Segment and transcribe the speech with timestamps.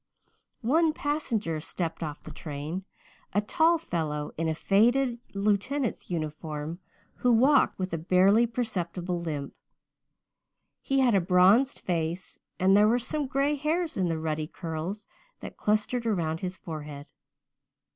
[0.65, 2.85] One passenger stepped off the train
[3.35, 6.79] a tall fellow in a faded lieutenant's uniform,
[7.17, 9.53] who walked with a barely perceptible limp.
[10.81, 15.05] He had a bronzed face and there were some grey hairs in the ruddy curls
[15.39, 17.05] that clustered around his forehead.